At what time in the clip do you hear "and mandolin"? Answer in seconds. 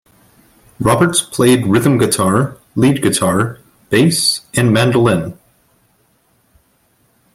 4.55-5.37